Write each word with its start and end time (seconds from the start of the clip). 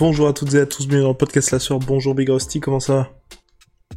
Bonjour 0.00 0.28
à 0.28 0.32
toutes 0.32 0.54
et 0.54 0.60
à 0.60 0.64
tous, 0.64 0.86
bienvenue 0.88 1.02
dans 1.02 1.10
le 1.10 1.14
podcast 1.14 1.50
La 1.50 1.58
Soeur. 1.58 1.78
Bonjour 1.78 2.14
Big 2.14 2.30
Rusty, 2.30 2.58
comment 2.58 2.80
ça 2.80 2.94
va 2.94 3.10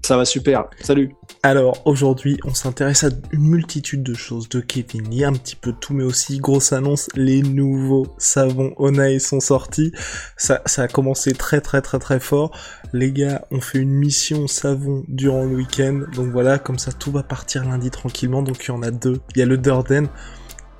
Ça 0.03 0.17
va 0.17 0.25
super, 0.25 0.65
salut 0.81 1.15
Alors 1.43 1.81
aujourd'hui, 1.85 2.37
on 2.43 2.53
s'intéresse 2.53 3.05
à 3.05 3.09
une 3.31 3.47
multitude 3.47 4.03
de 4.03 4.13
choses, 4.13 4.49
de 4.49 4.59
Kevin, 4.59 5.07
il 5.13 5.19
y 5.19 5.23
a 5.23 5.29
un 5.29 5.33
petit 5.33 5.55
peu 5.55 5.71
tout, 5.71 5.93
mais 5.93 6.03
aussi, 6.03 6.39
grosse 6.39 6.73
annonce, 6.73 7.07
les 7.15 7.41
nouveaux 7.41 8.13
savons 8.17 8.73
Onae 8.75 9.17
sont 9.19 9.39
sortis. 9.39 9.93
Ça, 10.35 10.61
ça 10.65 10.81
a 10.81 10.87
commencé 10.89 11.31
très 11.31 11.61
très 11.61 11.81
très 11.81 11.99
très 11.99 12.19
fort. 12.19 12.51
Les 12.91 13.13
gars 13.13 13.45
ont 13.49 13.61
fait 13.61 13.79
une 13.79 13.93
mission 13.93 14.45
savon 14.49 15.05
durant 15.07 15.45
le 15.45 15.55
week-end, 15.55 16.01
donc 16.13 16.33
voilà, 16.33 16.59
comme 16.59 16.79
ça 16.79 16.91
tout 16.91 17.13
va 17.13 17.23
partir 17.23 17.63
lundi 17.63 17.91
tranquillement, 17.91 18.41
donc 18.41 18.61
il 18.65 18.67
y 18.67 18.71
en 18.71 18.83
a 18.83 18.91
deux. 18.91 19.21
Il 19.35 19.39
y 19.39 19.41
a 19.41 19.45
le 19.45 19.57
Durden, 19.57 20.09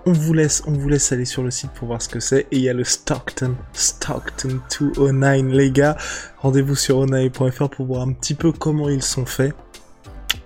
on 0.06 0.12
vous 0.12 0.34
laisse, 0.34 0.64
on 0.68 0.74
vous 0.74 0.90
laisse 0.90 1.12
aller 1.12 1.26
sur 1.26 1.44
le 1.44 1.52
site 1.52 1.72
pour 1.72 1.88
voir 1.88 2.02
ce 2.02 2.10
que 2.10 2.20
c'est. 2.20 2.42
Et 2.52 2.58
il 2.58 2.62
y 2.62 2.70
a 2.70 2.74
le 2.74 2.84
Stockton, 2.84 3.56
Stockton 3.74 4.60
209, 4.80 5.54
les 5.54 5.72
gars. 5.72 5.98
Rendez-vous 6.38 6.76
sur 6.76 6.98
onae.fr 6.98 7.70
pour 7.70 7.86
voir 7.86 8.02
un 8.02 8.14
petit 8.14 8.34
peu 8.34 8.52
comment 8.52 8.90
ils 8.90 9.04
sont 9.04 9.26
faits. 9.26 9.54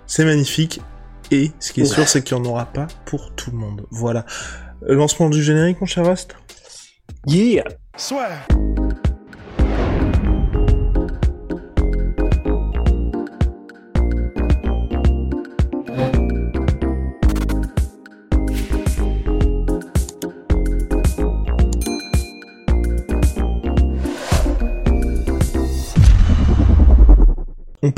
C'est 0.06 0.24
magnifique. 0.24 0.80
Et 1.30 1.50
ce 1.60 1.72
qui 1.72 1.82
est 1.82 1.84
sûr, 1.84 2.08
c'est 2.08 2.22
qu'il 2.22 2.38
n'y 2.38 2.46
en 2.46 2.50
aura 2.50 2.66
pas 2.66 2.86
pour 3.04 3.32
tout 3.34 3.50
le 3.50 3.58
monde. 3.58 3.84
Voilà. 3.90 4.24
Euh, 4.88 4.94
Lancement 4.94 5.28
du 5.28 5.42
générique, 5.42 5.80
mon 5.80 5.86
cher 5.86 6.06
Rust 6.06 6.34
Yeah 7.26 7.64
Soit. 7.96 8.30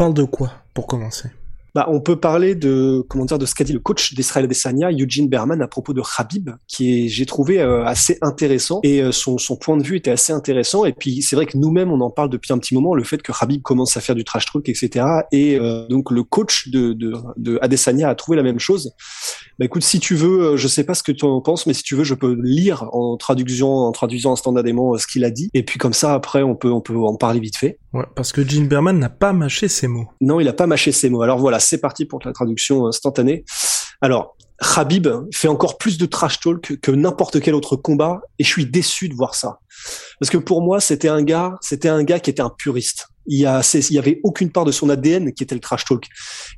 Parle 0.01 0.15
de 0.15 0.25
quoi, 0.25 0.51
pour 0.73 0.87
commencer? 0.87 1.29
Bah, 1.75 1.87
on 1.91 2.01
peut 2.01 2.17
parler 2.17 2.55
de 2.55 3.05
comment 3.09 3.27
dire 3.27 3.39
de 3.39 3.45
ce 3.45 3.55
qu'a 3.55 3.65
dit 3.65 3.75
le 3.75 3.81
coach 3.81 4.15
d'Israël 4.15 4.47
Adesanya, 4.47 4.91
Eugene 4.91 5.29
Berman, 5.29 5.61
à 5.61 5.69
propos 5.69 5.93
de 5.93 6.01
Khabib, 6.01 6.51
qui 6.67 7.05
est 7.05 7.09
j'ai 7.09 7.27
trouvé 7.27 7.61
euh, 7.61 7.85
assez 7.85 8.17
intéressant 8.23 8.81
et 8.83 9.03
euh, 9.03 9.13
son, 9.13 9.37
son 9.37 9.57
point 9.57 9.77
de 9.77 9.83
vue 9.83 9.97
était 9.97 10.11
assez 10.11 10.33
intéressant. 10.33 10.87
Et 10.87 10.95
puis 10.95 11.21
c'est 11.21 11.37
vrai 11.37 11.45
que 11.45 11.59
nous-mêmes 11.59 11.93
on 11.93 12.01
en 12.01 12.11
parle 12.11 12.31
depuis 12.31 12.53
un 12.53 12.59
petit 12.59 12.75
moment, 12.75 12.95
le 12.95 13.05
fait 13.05 13.21
que 13.21 13.31
Khabib 13.31 13.61
commence 13.63 13.97
à 13.99 14.01
faire 14.01 14.15
du 14.15 14.25
trash 14.25 14.47
talk, 14.51 14.69
etc. 14.71 15.05
Et 15.33 15.59
euh, 15.61 15.87
donc 15.89 16.11
le 16.11 16.25
coach 16.25 16.71
de, 16.71 16.95
de, 16.95 17.13
de 17.37 17.59
Adesanya 17.61 18.09
a 18.09 18.15
trouvé 18.15 18.37
la 18.37 18.43
même 18.43 18.59
chose. 18.59 18.95
Bah 19.61 19.67
écoute, 19.67 19.83
si 19.83 20.01
tu 20.01 20.15
veux, 20.15 20.57
je 20.57 20.67
sais 20.69 20.85
pas 20.85 20.95
ce 20.95 21.03
que 21.03 21.13
tu 21.13 21.27
en 21.27 21.43
penses, 21.43 21.67
mais 21.67 21.75
si 21.75 21.83
tu 21.83 21.95
veux, 21.95 22.03
je 22.03 22.15
peux 22.15 22.35
lire 22.43 22.89
en 22.95 23.19
traduction, 23.19 23.69
en 23.69 23.93
traduisant 23.93 24.33
instantanément 24.33 24.97
ce 24.97 25.07
qu'il 25.07 25.23
a 25.23 25.31
dit. 25.31 25.51
Et 25.53 25.63
puis 25.63 25.79
comme 25.79 25.93
ça, 25.93 26.15
après, 26.15 26.43
on 26.43 26.57
peut 26.57 26.73
on 26.73 26.81
peut 26.81 26.97
en 26.97 27.15
parler 27.17 27.41
vite 27.41 27.59
fait. 27.59 27.79
Ouais, 27.93 28.07
parce 28.17 28.33
que 28.33 28.41
Eugene 28.41 28.69
Berman 28.69 28.99
n'a 28.99 29.11
pas 29.11 29.35
mâché 29.35 29.69
ses 29.69 29.87
mots. 29.87 30.09
Non, 30.23 30.41
il 30.41 30.49
a 30.49 30.55
pas 30.55 30.67
mâché 30.67 30.93
ses 30.93 31.11
mots. 31.11 31.21
Alors 31.21 31.39
voilà 31.39 31.61
c'est 31.61 31.77
parti 31.77 32.07
pour 32.07 32.21
la 32.25 32.33
traduction 32.33 32.87
instantanée. 32.87 33.45
Alors, 34.01 34.35
Khabib 34.63 35.09
fait 35.31 35.49
encore 35.49 35.77
plus 35.77 35.99
de 35.99 36.07
trash 36.07 36.41
talk 36.41 36.81
que 36.81 36.91
n'importe 36.91 37.39
quel 37.41 37.55
autre 37.55 37.77
combat 37.77 38.23
et 38.39 38.45
je 38.45 38.49
suis 38.49 38.65
déçu 38.65 39.11
de 39.11 39.15
voir 39.15 39.35
ça. 39.35 39.59
Parce 40.19 40.31
que 40.31 40.39
pour 40.39 40.63
moi, 40.63 40.81
c'était 40.81 41.09
un 41.09 41.23
gars, 41.23 41.57
c'était 41.61 41.91
un 41.91 42.03
gars 42.03 42.19
qui 42.19 42.31
était 42.31 42.41
un 42.41 42.53
puriste. 42.57 43.09
Il 43.27 43.39
y, 43.39 43.47
a, 43.47 43.61
il 43.75 43.93
y 43.93 43.99
avait 43.99 44.21
aucune 44.25 44.51
part 44.51 44.65
de 44.65 44.73
son 44.73 44.89
ADN 44.89 45.33
qui 45.33 45.43
était 45.43 45.55
le 45.55 45.61
trash 45.61 45.85
talk. 45.85 46.07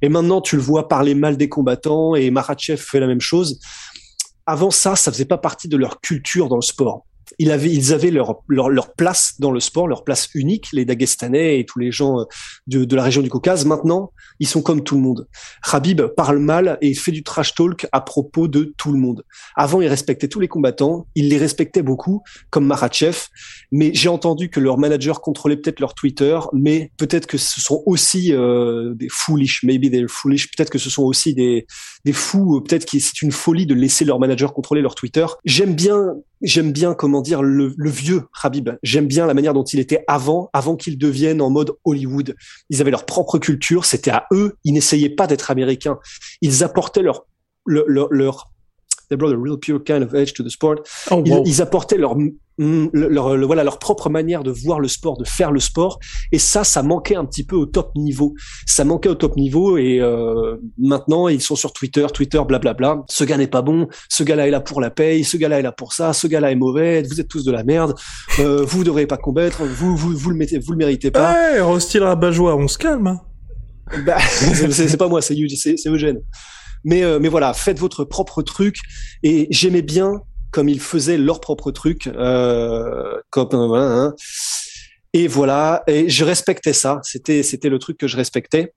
Et 0.01 0.09
maintenant, 0.09 0.41
tu 0.41 0.57
le 0.57 0.63
vois 0.63 0.89
parler 0.89 1.15
mal 1.15 1.37
des 1.37 1.49
combattants 1.49 2.15
et 2.15 2.31
Marachev 2.31 2.81
fait 2.81 3.01
la 3.01 3.07
même 3.07 3.21
chose. 3.21 3.61
Avant 4.47 4.71
ça, 4.71 4.97
ça 4.97 5.13
faisait 5.13 5.25
pas 5.25 5.39
partie 5.39 5.69
de 5.69 5.77
leur 5.77 6.01
culture 6.01 6.49
dans 6.49 6.57
le 6.57 6.63
sport 6.63 7.05
ils 7.39 7.51
avaient, 7.51 7.71
ils 7.71 7.93
avaient 7.93 8.11
leur, 8.11 8.43
leur, 8.49 8.69
leur, 8.69 8.93
place 8.95 9.35
dans 9.39 9.51
le 9.51 9.61
sport, 9.61 9.89
leur 9.89 10.05
place 10.05 10.29
unique, 10.35 10.69
les 10.73 10.85
Dagestanais 10.85 11.59
et 11.59 11.65
tous 11.65 11.79
les 11.79 11.91
gens 11.91 12.21
euh, 12.21 12.25
de, 12.67 12.85
de, 12.85 12.97
la 12.97 13.03
région 13.03 13.23
du 13.23 13.31
Caucase. 13.31 13.65
Maintenant, 13.65 14.13
ils 14.39 14.49
sont 14.49 14.63
comme 14.63 14.83
tout 14.83 14.95
le 14.95 15.01
monde. 15.01 15.29
Khabib 15.69 16.03
parle 16.17 16.39
mal 16.39 16.79
et 16.81 16.95
fait 16.95 17.13
du 17.13 17.23
trash 17.23 17.55
talk 17.55 17.87
à 17.93 18.01
propos 18.01 18.49
de 18.49 18.75
tout 18.77 18.93
le 18.93 18.99
monde. 18.99 19.25
Avant, 19.57 19.81
il 19.81 19.89
respectait 19.89 20.29
tous 20.29 20.41
les 20.41 20.49
combattants, 20.49 21.07
il 21.15 21.29
les 21.29 21.39
respectait 21.39 21.83
beaucoup, 21.83 22.23
comme 22.51 22.67
Marachev, 22.67 23.29
mais 23.71 23.93
j'ai 23.95 24.09
entendu 24.09 24.51
que 24.51 24.61
leur 24.61 24.79
manager 24.79 25.21
contrôlait 25.21 25.57
peut-être 25.57 25.81
leur 25.81 25.95
Twitter, 25.95 26.39
mais 26.53 26.91
peut-être 26.97 27.27
que 27.27 27.39
ce 27.39 27.61
sont 27.61 27.83
aussi 27.87 28.33
euh, 28.33 28.95
des 28.95 29.09
foolish, 29.11 29.63
maybe 29.63 29.91
they're 29.91 30.09
foolish, 30.09 30.51
peut-être 30.51 30.71
que 30.71 30.79
ce 30.79 30.91
sont 30.91 31.05
aussi 31.05 31.35
des, 31.35 31.67
des 32.05 32.13
fous, 32.13 32.61
peut-être 32.61 32.85
que 32.85 32.99
c'est 32.99 33.23
une 33.23 33.33
folie 33.33 33.67
de 33.67 33.75
laisser 33.75 34.05
leur 34.05 34.19
manager 34.19 34.53
contrôler 34.53 34.83
leur 34.83 34.95
Twitter. 34.95 35.27
J'aime 35.45 35.75
bien 35.75 36.15
j'aime 36.43 36.73
bien 36.73 36.95
comment 36.95 37.23
dire 37.23 37.43
le, 37.43 37.75
le 37.77 37.91
vieux 37.91 38.25
Habib. 38.43 38.71
J'aime 38.83 39.07
bien 39.07 39.27
la 39.27 39.35
manière 39.35 39.55
dont 39.55 39.65
il 39.65 39.81
était 39.81 40.05
avant, 40.09 40.51
avant 40.53 40.77
qu'il 40.77 40.99
devienne 40.99 41.41
en 41.41 41.51
mode 41.51 41.73
Hollywood. 41.85 42.35
Ils 42.71 42.81
avaient 42.81 42.91
leur 42.91 43.07
propre 43.07 43.39
culture, 43.39 43.85
c'était 43.85 44.11
à 44.11 44.27
eux. 44.33 44.57
Ils 44.65 44.73
n'essayaient 44.73 45.11
pas 45.11 45.27
d'être 45.27 45.51
américains. 45.51 45.99
Ils 46.41 46.65
apportaient 46.65 47.03
leur 47.03 47.27
leur, 47.67 48.09
leur, 48.11 48.51
they 49.09 49.17
brought 49.17 49.33
a 49.33 49.39
real 49.39 49.57
pure 49.57 49.83
kind 49.85 50.03
of 50.03 50.15
edge 50.15 50.33
to 50.33 50.43
the 50.43 50.49
sport. 50.49 50.77
Oh, 51.11 51.23
ils, 51.25 51.33
wow. 51.33 51.43
ils 51.47 51.63
apportaient 51.63 51.99
leur, 51.99 52.17
leur, 52.59 53.37
leur- 53.37 53.47
voilà 53.47 53.65
leur 53.65 53.79
propre 53.79 54.11
manière 54.11 54.43
de 54.43 54.51
voir 54.51 54.79
le 54.81 54.89
sport, 54.89 55.17
de 55.19 55.25
faire 55.25 55.53
le 55.53 55.61
sport, 55.61 55.99
et 56.33 56.39
ça, 56.39 56.65
ça 56.65 56.83
manquait 56.83 57.17
un 57.17 57.25
petit 57.25 57.45
peu 57.45 57.57
au 57.57 57.67
top 57.67 57.91
niveau. 57.97 58.35
Ça 58.67 58.85
manquait 58.85 59.09
au 59.09 59.15
top 59.15 59.37
niveau, 59.37 59.77
et 59.79 60.01
euh, 60.01 60.57
maintenant 60.79 61.29
ils 61.29 61.41
sont 61.41 61.57
sur 61.57 61.73
Twitter, 61.73 62.07
Twitter, 62.13 62.41
blablabla. 62.47 63.03
Ce 63.09 63.25
gars 63.25 63.37
n'est 63.37 63.47
pas 63.47 63.63
bon, 63.63 63.89
ce 64.09 64.23
gars-là 64.23 64.47
est 64.49 64.51
là 64.51 64.61
pour 64.61 64.81
la 64.81 64.91
paye, 64.91 65.25
ce 65.25 65.37
gars-là 65.37 65.59
est 65.61 65.63
là 65.63 65.73
pour 65.73 65.93
ça, 65.93 66.13
ce 66.13 66.27
gars-là 66.27 66.51
est 66.53 66.57
mauvais, 66.57 67.03
vous 67.03 67.21
êtes 67.21 67.29
tous 67.29 67.45
de 67.45 67.53
la 67.53 67.65
merde, 67.65 67.95
euh, 68.39 68.65
vous 68.65 68.85
devriez 68.85 69.07
pas 69.07 69.17
combattre, 69.17 69.65
vous 69.65 69.97
vous 69.97 70.17
vous 70.17 70.31
le 70.31 70.37
mettez, 70.37 70.59
vous 70.59 70.73
le 70.73 70.79
méritez 70.79 71.11
pas. 71.11 71.33
Ouais, 71.33 71.61
Rostil 71.61 72.03
Rabat-Joie, 72.03 72.57
on 72.57 72.69
se 72.69 72.79
calme, 72.79 73.07
hein. 73.07 73.21
Bah, 74.07 74.19
c'est 74.21 74.97
pas 74.97 75.09
moi, 75.09 75.21
c'est 75.21 75.35
Eugène. 75.87 76.21
Mais 76.85 77.05
euh, 77.05 77.19
mais 77.21 77.29
voilà, 77.29 77.53
faites 77.53 77.79
votre 77.79 78.05
propre 78.05 78.43
truc. 78.43 78.77
Et 79.23 79.47
j'aimais 79.51 79.83
bien 79.83 80.23
comme 80.53 80.69
ils 80.69 80.81
faisaient 80.81 81.19
leur 81.19 81.41
propre 81.41 81.73
truc, 81.73 82.07
euh, 82.07 83.19
euh, 83.37 83.75
hein. 83.75 84.15
Et 85.15 85.27
voilà, 85.27 85.83
et 85.87 86.09
je 86.09 86.25
respectais 86.25 86.73
ça. 86.73 87.01
C'était 87.03 87.43
c'était 87.43 87.69
le 87.69 87.79
truc 87.79 87.99
que 87.99 88.07
je 88.07 88.17
respectais. 88.17 88.73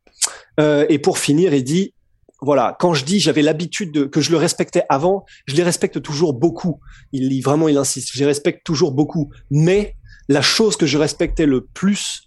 Euh, 0.59 0.85
et 0.89 0.99
pour 0.99 1.17
finir, 1.19 1.53
il 1.53 1.63
dit 1.63 1.93
voilà, 2.41 2.75
quand 2.79 2.93
je 2.93 3.05
dis 3.05 3.19
j'avais 3.19 3.41
l'habitude 3.41 3.91
de 3.91 4.05
que 4.05 4.19
je 4.21 4.31
le 4.31 4.37
respectais 4.37 4.83
avant, 4.89 5.25
je 5.45 5.55
les 5.55 5.63
respecte 5.63 6.01
toujours 6.01 6.33
beaucoup. 6.33 6.79
Il, 7.11 7.31
il- 7.31 7.41
vraiment 7.41 7.67
il 7.69 7.77
insiste, 7.77 8.09
je 8.13 8.19
les 8.19 8.25
respecte 8.25 8.65
toujours 8.65 8.91
beaucoup. 8.91 9.31
Mais 9.51 9.95
la 10.27 10.41
chose 10.41 10.75
que 10.75 10.85
je 10.85 10.97
respectais 10.97 11.45
le 11.45 11.61
plus 11.65 12.23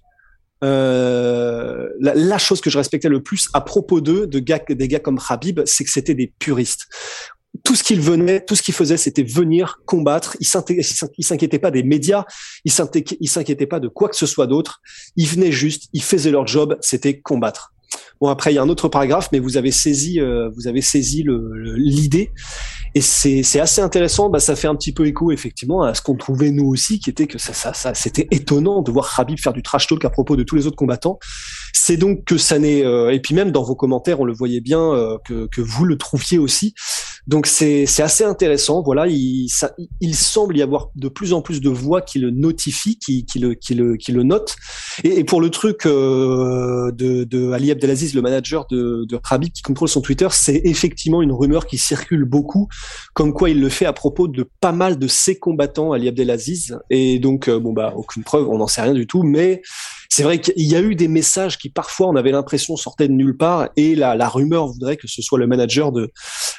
la, 0.63 2.15
la 2.15 2.39
chose 2.39 2.61
que 2.61 2.71
je 2.71 2.79
respectais 2.79 3.09
le 3.09 3.23
plus 3.23 3.49
à 3.53 3.61
propos 3.61 4.01
d'eux, 4.01 4.27
de 4.27 4.39
gars, 4.39 4.61
des 4.69 4.89
gars 4.89 4.99
comme 5.01 5.21
Habib, 5.29 5.61
c'est 5.67 5.85
que 5.85 5.91
c'était 5.91 6.15
des 6.15 6.33
puristes. 6.39 6.87
Tout 7.65 7.75
ce 7.75 7.83
qu'ils 7.83 8.01
venaient, 8.01 8.45
tout 8.45 8.55
ce 8.55 8.63
qu'ils 8.63 8.75
faisaient, 8.75 8.97
c'était 8.97 9.23
venir 9.23 9.81
combattre. 9.87 10.37
Ils 10.41 10.47
s'inquiétaient 11.25 11.59
pas 11.59 11.71
des 11.71 11.83
médias, 11.83 12.25
ils 12.65 12.73
s'inquiétaient 12.73 13.67
pas 13.67 13.81
de 13.81 13.89
quoi 13.89 14.09
que 14.09 14.17
ce 14.17 14.27
soit 14.27 14.47
d'autre. 14.47 14.81
Ils 15.17 15.27
venaient 15.27 15.53
juste, 15.53 15.89
ils 15.93 16.03
faisaient 16.03 16.31
leur 16.31 16.47
job, 16.47 16.77
c'était 16.81 17.21
combattre. 17.21 17.73
Bon 18.21 18.29
après 18.29 18.53
il 18.53 18.57
y 18.57 18.59
a 18.59 18.63
un 18.63 18.69
autre 18.69 18.89
paragraphe, 18.89 19.29
mais 19.33 19.39
vous 19.39 19.57
avez 19.57 19.71
saisi, 19.71 20.21
euh, 20.21 20.51
vous 20.55 20.67
avez 20.67 20.83
saisi 20.83 21.25
l'idée. 21.77 22.33
Et 22.95 23.01
c'est 23.01 23.61
assez 23.61 23.81
intéressant. 23.81 24.29
Bah, 24.31 24.41
ça 24.41 24.57
fait 24.57 24.67
un 24.67 24.75
petit 24.75 24.93
peu 24.93 25.07
écho 25.07 25.31
effectivement 25.31 25.83
à 25.83 25.95
ce 25.95 26.03
qu'on 26.03 26.17
trouvait 26.17 26.51
nous 26.51 26.67
aussi, 26.67 26.99
qui 26.99 27.11
était 27.11 27.27
que 27.27 27.39
ça, 27.39 27.53
ça, 27.53 27.75
ça 27.75 27.95
c'était 27.95 28.27
étonnant 28.31 28.83
de 28.83 28.91
voir 28.91 29.15
Khabib 29.15 29.39
faire 29.39 29.53
du 29.53 29.63
trash 29.63 29.87
talk 29.87 30.05
à 30.05 30.11
propos 30.11 30.37
de 30.37 30.43
tous 30.43 30.57
les 30.57 30.67
autres 30.67 30.77
combattants. 30.77 31.19
C'est 31.73 31.97
donc 31.97 32.25
que 32.25 32.39
ça 32.39 32.59
n'est 32.59 32.85
euh, 32.85 33.11
et 33.11 33.21
puis 33.21 33.35
même 33.35 33.53
dans 33.53 33.63
vos 33.63 33.77
commentaires, 33.77 34.21
on 34.21 34.25
le 34.25 34.33
voyait 34.33 34.61
bien 34.61 34.81
euh, 34.81 35.17
que, 35.25 35.47
que 35.47 35.61
vous 35.61 35.85
le 35.85 35.97
trouviez 35.97 36.39
aussi. 36.39 36.75
Donc 37.27 37.47
c'est 37.47 37.85
assez 38.01 38.25
intéressant. 38.25 38.83
Voilà, 38.83 39.07
il, 39.07 39.49
ça, 39.49 39.75
il 40.01 40.15
semble 40.15 40.57
y 40.57 40.63
avoir 40.63 40.91
de 40.97 41.09
plus 41.09 41.33
en 41.33 41.43
plus 41.43 41.61
de 41.61 41.69
voix 41.69 42.01
qui 42.01 42.19
le 42.19 42.31
notifient, 42.31 42.99
qui, 42.99 43.25
qui 43.25 43.39
le 43.39 43.55
qui 43.55 43.75
le 43.75 43.97
qui 43.97 44.13
le 44.13 44.23
notent. 44.23 44.57
Et, 45.05 45.21
et 45.21 45.25
pour 45.25 45.41
le 45.41 45.51
truc 45.51 45.87
euh, 45.87 46.91
de, 46.93 47.25
de 47.25 47.53
Ali 47.53 47.71
Abdelaziz, 47.71 48.15
le 48.15 48.23
manager 48.23 48.67
de, 48.71 49.05
de 49.09 49.19
qui 49.53 49.63
contrôle 49.63 49.89
son 49.89 50.01
Twitter, 50.01 50.29
c'est 50.31 50.61
effectivement 50.65 51.23
une 51.23 51.33
rumeur 51.33 51.67
qui 51.67 51.79
circule 51.79 52.25
beaucoup, 52.25 52.69
comme 53.15 53.33
quoi 53.33 53.51
il 53.51 53.61
le 53.61 53.69
fait 53.69 53.87
à 53.87 53.93
propos 53.93 54.27
de 54.29 54.49
pas 54.61 54.73
mal 54.73 54.99
de 54.99 55.07
ses 55.07 55.39
combattants 55.39 55.93
Ali 55.93 56.09
Abdelaziz. 56.09 56.79
Et 56.91 57.19
donc 57.19 57.49
euh, 57.49 57.59
bon 57.59 57.73
bah 57.73 57.93
aucune 57.97 58.25
preuve, 58.25 58.49
on 58.49 58.59
n'en 58.59 58.67
sait 58.69 58.83
rien 58.83 58.95
du 58.95 59.07
tout, 59.07 59.23
mais 59.23 59.63
c'est 60.09 60.23
vrai 60.23 60.41
qu'il 60.41 60.67
y 60.67 60.75
a 60.75 60.81
eu 60.81 60.95
des 60.95 61.09
messages 61.09 61.59
qui 61.59 61.69
parfois 61.69 62.09
on 62.09 62.17
avait 62.17 62.33
l'impression 62.33 62.77
sortaient 62.77 63.09
de 63.09 63.13
nulle 63.13 63.37
part 63.37 63.69
et 63.77 63.95
la, 63.95 64.17
la 64.17 64.29
rumeur 64.29 64.67
voudrait 64.67 64.97
que 64.97 65.07
ce 65.07 65.23
soit 65.23 65.39
le 65.39 65.47
manager 65.47 65.93
de 65.93 66.11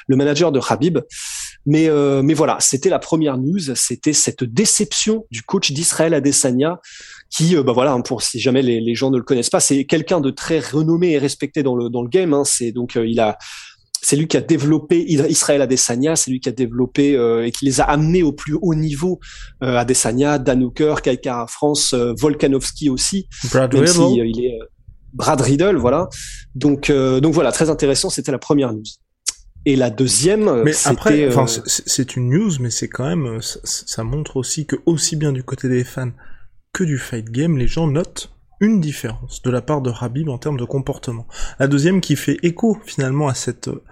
le 0.06 0.16
manager 0.16 0.52
de 0.52 0.60
Habib. 0.68 0.98
Mais 1.66 1.88
euh, 1.88 2.22
mais 2.22 2.32
voilà, 2.32 2.56
c'était 2.60 2.88
la 2.88 2.98
première 2.98 3.36
news, 3.36 3.74
c'était 3.74 4.12
cette 4.12 4.44
déception 4.44 5.26
du 5.30 5.42
coach 5.42 5.72
d'Israël 5.72 6.14
Adesanya 6.14 6.80
qui 7.28 7.54
euh, 7.56 7.62
bah 7.62 7.72
voilà 7.72 7.92
hein, 7.92 8.00
pour 8.00 8.22
si 8.22 8.40
jamais 8.40 8.62
les, 8.62 8.94
gens 8.94 9.10
ne 9.10 9.18
le 9.18 9.22
connaissent 9.22 9.50
pas, 9.50 9.60
c'est 9.60 9.84
quelqu'un 9.84 10.20
de 10.20 10.30
très 10.30 10.58
renommé 10.58 11.12
et 11.12 11.18
respecté 11.18 11.62
dans 11.62 11.76
le 11.76 11.90
dans 11.90 12.02
le 12.02 12.08
game. 12.08 12.32
Hein. 12.32 12.44
C'est 12.44 12.72
donc 12.72 12.96
euh, 12.96 13.06
il 13.06 13.20
a 13.20 13.36
c'est 14.02 14.16
lui 14.16 14.26
qui 14.28 14.36
a 14.36 14.40
développé 14.40 15.04
Israël 15.08 15.60
Adesanya, 15.62 16.16
c'est 16.16 16.30
lui 16.30 16.40
qui 16.40 16.48
a 16.48 16.52
développé 16.52 17.14
euh, 17.16 17.46
et 17.46 17.50
qui 17.50 17.64
les 17.66 17.80
a 17.80 17.84
amenés 17.84 18.22
au 18.22 18.32
plus 18.32 18.54
haut 18.60 18.74
niveau. 18.74 19.20
Euh, 19.62 19.76
Adesanya, 19.76 20.38
Dan 20.38 20.62
Hooker, 20.62 20.96
Kaikara 21.02 21.46
France, 21.46 21.92
euh, 21.94 22.14
Volkanovski 22.18 22.88
aussi. 22.88 23.28
Brad 23.52 23.72
même 23.74 23.82
Riddle. 23.84 23.92
si, 23.94 24.20
euh, 24.20 24.26
il 24.26 24.44
est 24.44 24.54
euh, 24.60 24.64
Brad 25.12 25.40
Riddle, 25.40 25.76
voilà. 25.76 26.08
Donc 26.54 26.88
euh, 26.90 27.20
donc 27.20 27.34
voilà, 27.34 27.52
très 27.52 27.68
intéressant. 27.70 28.10
C'était 28.10 28.32
la 28.32 28.38
première 28.38 28.72
news. 28.72 28.82
Et 29.66 29.76
la 29.76 29.90
deuxième, 29.90 30.62
Mais 30.62 30.72
après, 30.86 31.28
enfin, 31.28 31.44
c'est- 31.46 32.16
une 32.16 32.30
news, 32.30 32.52
mais 32.60 32.70
c'est 32.70 32.88
quand 32.88 33.04
même, 33.04 33.42
ça, 33.42 33.58
ça 33.64 34.04
montre 34.04 34.36
aussi 34.38 34.64
que 34.64 34.76
aussi 34.86 35.16
bien 35.16 35.32
du 35.32 35.42
côté 35.42 35.68
des 35.68 35.84
fans 35.84 36.12
que 36.72 36.82
du 36.84 36.96
fight 36.96 37.26
game, 37.30 37.58
les 37.58 37.68
gens 37.68 37.86
notent 37.86 38.30
une 38.60 38.80
différence 38.80 39.42
de 39.42 39.50
la 39.50 39.62
part 39.62 39.80
de 39.80 39.92
Habib 39.98 40.28
en 40.28 40.38
termes 40.38 40.58
de 40.58 40.64
comportement. 40.64 41.26
La 41.58 41.66
deuxième 41.66 42.00
qui 42.00 42.16
fait 42.16 42.38
écho 42.42 42.78
finalement 42.84 43.28
à 43.28 43.34
cette 43.34 43.68
euh, 43.68 43.82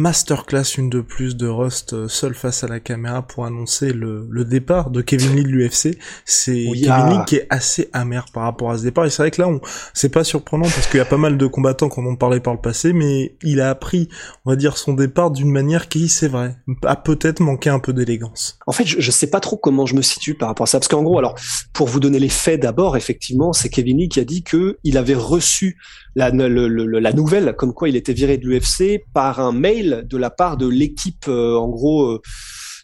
masterclass 0.00 0.76
une 0.78 0.88
de 0.88 1.00
plus 1.02 1.36
de 1.36 1.46
Rust 1.46 1.92
euh, 1.92 2.08
seul 2.08 2.34
face 2.34 2.64
à 2.64 2.68
la 2.68 2.80
caméra 2.80 3.20
pour 3.22 3.44
annoncer 3.44 3.92
le, 3.92 4.26
le 4.30 4.44
départ 4.46 4.90
de 4.90 5.02
Kevin 5.02 5.36
Lee 5.36 5.42
de 5.42 5.48
l'UFC. 5.48 5.98
C'est 6.24 6.66
Oui, 6.70 6.80
Kevin 6.80 6.90
ah. 6.92 7.10
Lee 7.10 7.24
qui 7.26 7.36
est 7.36 7.46
assez 7.50 7.90
amer 7.92 8.24
par 8.32 8.44
rapport 8.44 8.70
à 8.70 8.78
ce 8.78 8.82
départ. 8.82 9.04
Et 9.04 9.10
c'est 9.10 9.22
vrai 9.22 9.30
que 9.30 9.40
là, 9.42 9.48
on, 9.48 9.60
c'est 9.92 10.08
pas 10.08 10.24
surprenant 10.24 10.64
parce 10.64 10.86
qu'il 10.86 10.98
y 10.98 11.02
a 11.02 11.04
pas 11.04 11.18
mal 11.18 11.36
de 11.36 11.46
combattants 11.46 11.90
qui 11.90 12.00
en 12.00 12.06
ont 12.06 12.16
parlé 12.16 12.40
par 12.40 12.54
le 12.54 12.60
passé, 12.60 12.92
mais 12.94 13.36
il 13.42 13.60
a 13.60 13.68
appris, 13.68 14.08
on 14.46 14.50
va 14.50 14.56
dire, 14.56 14.78
son 14.78 14.94
départ 14.94 15.30
d'une 15.30 15.50
manière 15.52 15.88
qui, 15.88 16.08
c'est 16.08 16.28
vrai, 16.28 16.56
a 16.84 16.96
peut-être 16.96 17.40
manqué 17.40 17.68
un 17.68 17.78
peu 17.78 17.92
d'élégance. 17.92 18.58
En 18.66 18.72
fait, 18.72 18.86
je, 18.86 19.00
je 19.00 19.10
sais 19.10 19.28
pas 19.28 19.40
trop 19.40 19.58
comment 19.58 19.84
je 19.84 19.94
me 19.94 20.02
situe 20.02 20.34
par 20.34 20.48
rapport 20.48 20.64
à 20.64 20.66
ça, 20.66 20.78
parce 20.78 20.88
qu'en 20.88 21.02
gros, 21.02 21.18
alors, 21.18 21.34
pour 21.74 21.88
vous 21.88 22.00
donner 22.00 22.18
les 22.18 22.28
faits 22.30 22.60
d'abord, 22.62 22.96
effectivement, 22.96 23.52
c'est 23.52 23.68
Kevin 23.68 23.98
Lee 23.98 24.08
qui 24.08 24.20
a 24.20 24.24
dit 24.24 24.42
que 24.42 24.78
il 24.82 24.96
avait 24.96 25.14
reçu 25.14 25.76
la, 26.16 26.30
le- 26.30 26.48
le- 26.48 26.86
le- 26.86 26.98
la 26.98 27.12
nouvelle, 27.12 27.54
comme 27.56 27.72
quoi 27.74 27.88
il 27.88 27.96
était 27.96 28.12
viré 28.14 28.38
de 28.38 28.46
l'UFC 28.46 29.04
par 29.12 29.40
un 29.40 29.52
mail 29.52 29.89
de 29.90 30.16
la 30.16 30.30
part 30.30 30.56
de 30.56 30.66
l'équipe, 30.66 31.26
euh, 31.28 31.56
en 31.56 31.68
gros, 31.68 32.04
euh, 32.04 32.20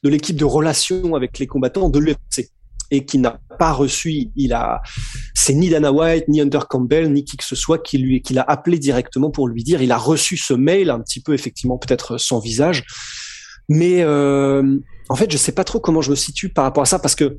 de 0.05 0.08
l'équipe 0.08 0.37
de 0.37 0.44
relations 0.44 1.14
avec 1.14 1.38
les 1.38 1.47
combattants 1.47 1.88
de 1.88 1.99
l'UFC. 1.99 2.50
Et 2.93 3.05
qui 3.05 3.19
n'a 3.19 3.41
pas 3.58 3.73
reçu, 3.73 4.29
il 4.37 4.53
a, 4.53 4.81
c'est 5.35 5.55
ni 5.55 5.69
Dana 5.69 5.91
White, 5.91 6.29
ni 6.29 6.41
Hunter 6.41 6.61
Campbell, 6.70 7.12
ni 7.12 7.25
qui 7.25 7.37
que 7.37 7.44
ce 7.44 7.56
soit 7.56 7.79
qui 7.79 7.99
lui, 7.99 8.23
qui 8.23 8.32
l'a 8.32 8.44
appelé 8.47 8.79
directement 8.79 9.32
pour 9.32 9.49
lui 9.49 9.64
dire, 9.64 9.82
il 9.82 9.91
a 9.91 9.97
reçu 9.97 10.37
ce 10.37 10.55
mail, 10.55 10.91
un 10.91 11.00
petit 11.00 11.20
peu 11.20 11.35
effectivement 11.35 11.79
peut-être 11.79 12.17
sans 12.17 12.38
visage, 12.38 12.85
mais 13.69 14.02
euh, 14.02 14.79
en 15.09 15.17
fait, 15.17 15.31
je 15.31 15.37
sais 15.37 15.52
pas 15.52 15.64
trop 15.64 15.81
comment 15.81 16.00
je 16.00 16.11
me 16.11 16.17
situe 16.17 16.49
par 16.49 16.64
rapport 16.64 16.82
à 16.82 16.87
ça 16.87 16.99
parce 16.99 17.14
que 17.14 17.38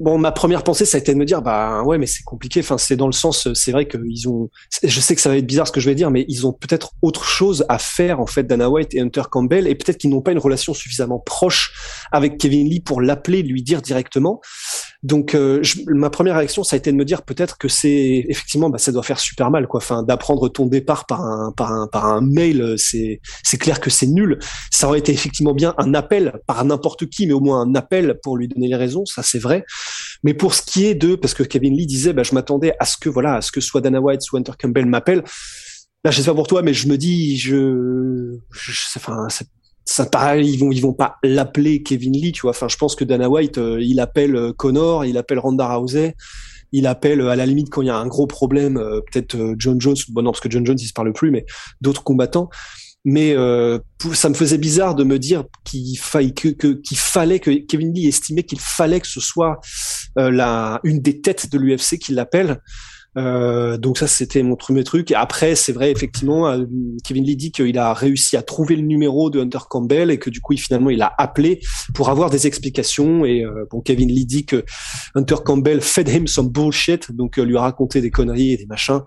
bon, 0.00 0.18
ma 0.18 0.32
première 0.32 0.62
pensée, 0.62 0.84
ça 0.84 0.96
a 0.96 1.00
été 1.00 1.12
de 1.12 1.18
me 1.18 1.24
dire, 1.24 1.42
bah 1.42 1.82
ouais, 1.82 1.98
mais 1.98 2.06
c'est 2.06 2.22
compliqué. 2.22 2.60
Enfin, 2.60 2.78
c'est 2.78 2.96
dans 2.96 3.06
le 3.06 3.12
sens, 3.12 3.52
c'est 3.54 3.72
vrai 3.72 3.86
qu'ils 3.86 4.28
ont. 4.28 4.50
Je 4.82 5.00
sais 5.00 5.14
que 5.14 5.20
ça 5.20 5.28
va 5.28 5.36
être 5.36 5.46
bizarre 5.46 5.66
ce 5.66 5.72
que 5.72 5.80
je 5.80 5.88
vais 5.88 5.94
dire, 5.94 6.10
mais 6.10 6.24
ils 6.28 6.46
ont 6.46 6.52
peut-être 6.52 6.92
autre 7.02 7.24
chose 7.24 7.64
à 7.68 7.78
faire 7.78 8.20
en 8.20 8.26
fait, 8.26 8.44
Dana 8.44 8.68
White 8.70 8.94
et 8.94 9.00
Hunter 9.00 9.22
Campbell, 9.30 9.66
et 9.66 9.74
peut-être 9.74 9.98
qu'ils 9.98 10.10
n'ont 10.10 10.22
pas 10.22 10.32
une 10.32 10.38
relation 10.38 10.74
suffisamment 10.74 11.18
proche 11.18 11.72
avec 12.12 12.38
Kevin 12.38 12.68
Lee 12.68 12.80
pour 12.80 13.00
l'appeler, 13.00 13.42
lui 13.42 13.62
dire 13.62 13.82
directement. 13.82 14.40
Donc, 15.04 15.34
euh, 15.34 15.62
je- 15.62 15.80
ma 15.88 16.08
première 16.08 16.36
réaction, 16.36 16.64
ça 16.64 16.74
a 16.74 16.78
été 16.78 16.90
de 16.90 16.96
me 16.96 17.04
dire 17.04 17.22
peut-être 17.22 17.58
que 17.58 17.68
c'est 17.68 18.24
effectivement, 18.28 18.70
bah, 18.70 18.78
ça 18.78 18.90
doit 18.90 19.02
faire 19.02 19.20
super 19.20 19.50
mal, 19.50 19.66
quoi. 19.68 19.78
Enfin, 19.78 20.02
d'apprendre 20.02 20.48
ton 20.48 20.64
départ 20.66 21.04
par 21.06 21.20
un 21.20 21.52
par 21.52 21.72
un 21.72 21.86
par 21.86 22.06
un 22.06 22.22
mail, 22.22 22.62
euh, 22.62 22.76
c'est 22.78 23.20
c'est 23.44 23.58
clair 23.58 23.80
que 23.80 23.90
c'est 23.90 24.06
nul. 24.06 24.38
Ça 24.72 24.88
aurait 24.88 24.98
été 25.00 25.12
effectivement 25.12 25.52
bien 25.52 25.74
un 25.76 25.92
appel 25.92 26.32
par 26.46 26.64
n'importe 26.64 27.06
qui, 27.10 27.26
mais 27.26 27.34
au 27.34 27.40
moins 27.40 27.60
un 27.60 27.74
appel 27.74 28.18
pour 28.22 28.38
lui 28.38 28.48
donner 28.48 28.66
les 28.68 28.76
raisons, 28.76 29.04
ça 29.04 29.22
c'est 29.22 29.38
vrai. 29.38 29.64
Mais 30.22 30.32
pour 30.32 30.54
ce 30.54 30.62
qui 30.62 30.86
est 30.86 30.94
de, 30.94 31.16
parce 31.16 31.34
que 31.34 31.42
Kevin 31.42 31.76
Lee 31.76 31.86
disait, 31.86 32.14
bah, 32.14 32.22
je 32.22 32.34
m'attendais 32.34 32.72
à 32.80 32.86
ce 32.86 32.96
que 32.96 33.10
voilà, 33.10 33.34
à 33.36 33.40
ce 33.42 33.52
que 33.52 33.60
soit 33.60 33.82
Dana 33.82 34.00
White, 34.00 34.22
soit 34.22 34.40
Hunter 34.40 34.52
Campbell 34.58 34.86
m'appelle. 34.86 35.22
Là, 36.04 36.10
je 36.10 36.20
sais 36.22 36.26
pas 36.30 36.34
pour 36.34 36.46
toi, 36.46 36.62
mais 36.62 36.72
je 36.74 36.88
me 36.88 36.96
dis, 36.96 37.36
je, 37.38 38.36
je 38.52 38.72
enfin, 38.96 39.26
ça 39.84 40.36
ils 40.36 40.58
vont, 40.58 40.72
ils 40.72 40.80
vont 40.80 40.92
pas 40.92 41.16
l'appeler 41.22 41.82
Kevin 41.82 42.14
Lee, 42.14 42.32
tu 42.32 42.42
vois. 42.42 42.50
Enfin, 42.50 42.68
je 42.68 42.76
pense 42.76 42.94
que 42.94 43.04
Dana 43.04 43.28
White, 43.28 43.58
euh, 43.58 43.80
il 43.80 44.00
appelle 44.00 44.34
euh, 44.34 44.52
Connor, 44.52 45.04
il 45.04 45.18
appelle 45.18 45.38
Ronda 45.38 45.74
Rousey, 45.76 46.14
il 46.72 46.86
appelle 46.86 47.20
euh, 47.20 47.28
à 47.28 47.36
la 47.36 47.46
limite 47.46 47.70
quand 47.70 47.82
il 47.82 47.88
y 47.88 47.90
a 47.90 47.96
un 47.96 48.06
gros 48.06 48.26
problème, 48.26 48.74
peut-être 49.12 49.54
John 49.58 49.80
Jones. 49.80 49.96
Bon 50.08 50.22
non, 50.22 50.32
parce 50.32 50.40
que 50.40 50.50
John 50.50 50.64
Jones, 50.64 50.78
il 50.80 50.86
se 50.86 50.92
parle 50.92 51.12
plus, 51.12 51.30
mais 51.30 51.44
d'autres 51.80 52.02
combattants. 52.02 52.48
Mais 53.06 53.34
euh, 53.36 53.78
ça 54.14 54.30
me 54.30 54.34
faisait 54.34 54.56
bizarre 54.56 54.94
de 54.94 55.04
me 55.04 55.18
dire 55.18 55.44
qu'il 55.62 55.98
fallait 55.98 56.32
que 56.32 56.48
Kevin 56.48 57.92
Lee 57.92 58.06
estimait 58.08 58.44
qu'il 58.44 58.60
fallait 58.60 59.00
que 59.00 59.06
ce 59.06 59.20
soit 59.20 59.60
une 60.16 61.00
des 61.00 61.20
têtes 61.20 61.52
de 61.52 61.58
l'UFC 61.58 61.98
qui 61.98 62.12
l'appelle. 62.12 62.60
Euh, 63.16 63.78
donc 63.78 63.98
ça 63.98 64.06
c'était 64.06 64.42
mon 64.42 64.56
premier 64.56 64.84
truc. 64.84 65.12
Après 65.12 65.54
c'est 65.54 65.72
vrai 65.72 65.90
effectivement, 65.90 66.48
euh, 66.48 66.64
Kevin 67.04 67.24
Lee 67.24 67.36
dit 67.36 67.52
qu'il 67.52 67.78
a 67.78 67.94
réussi 67.94 68.36
à 68.36 68.42
trouver 68.42 68.76
le 68.76 68.82
numéro 68.82 69.30
de 69.30 69.40
Hunter 69.40 69.58
Campbell 69.68 70.10
et 70.10 70.18
que 70.18 70.30
du 70.30 70.40
coup 70.40 70.52
il, 70.52 70.58
finalement 70.58 70.90
il 70.90 71.00
a 71.00 71.12
appelé 71.18 71.60
pour 71.94 72.08
avoir 72.08 72.30
des 72.30 72.46
explications. 72.46 73.24
Et 73.24 73.44
euh, 73.44 73.66
bon 73.70 73.80
Kevin 73.80 74.08
Lee 74.08 74.26
dit 74.26 74.46
que 74.46 74.64
Hunter 75.14 75.36
Campbell 75.44 75.80
fed 75.80 76.08
him 76.08 76.26
some 76.26 76.48
bullshit, 76.48 77.12
donc 77.12 77.36
lui 77.36 77.56
a 77.56 77.62
raconté 77.62 78.00
des 78.00 78.10
conneries 78.10 78.52
et 78.52 78.56
des 78.56 78.66
machins. 78.66 79.00